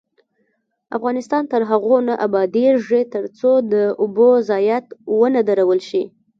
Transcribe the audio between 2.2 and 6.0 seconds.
ابادیږي، ترڅو د اوبو ضایعات ونه درول